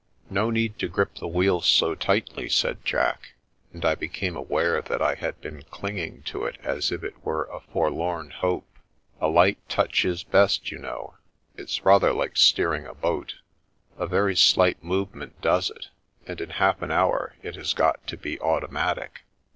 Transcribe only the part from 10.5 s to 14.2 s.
you know; it's rather like steering a boat. A